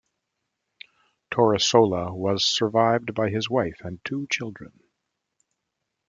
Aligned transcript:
Torresola 1.29 2.11
was 2.11 2.43
survived 2.43 3.13
by 3.13 3.29
his 3.29 3.51
wife 3.51 3.81
and 3.81 4.03
two 4.03 4.25
children. 4.31 4.79